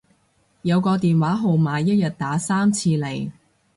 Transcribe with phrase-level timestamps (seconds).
[0.63, 3.31] 有個電話號碼一日打三次嚟